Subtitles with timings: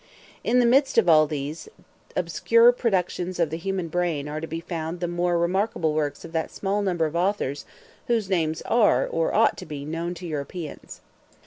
[0.43, 1.69] In the midst of all these
[2.15, 6.31] obscure productions of the human brain are to be found the more remarkable works of
[6.31, 7.65] that small number of authors,
[8.07, 11.01] whose names are, or ought to be, known to Europeans.